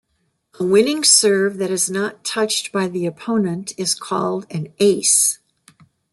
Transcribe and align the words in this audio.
A 0.59 0.63
winning 0.65 1.03
serve 1.03 1.59
that 1.59 1.69
is 1.69 1.87
not 1.87 2.23
touched 2.23 2.71
by 2.71 2.87
the 2.87 3.05
opponent 3.05 3.73
is 3.77 3.93
called 3.93 4.47
an 4.49 4.73
"ace". 4.79 5.37